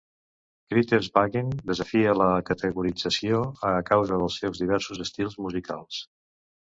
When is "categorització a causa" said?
2.47-4.19